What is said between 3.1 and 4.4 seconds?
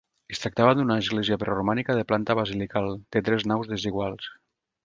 de tres naus desiguals.